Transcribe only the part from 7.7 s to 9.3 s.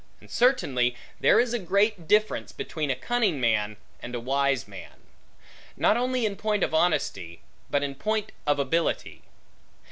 in point of ability.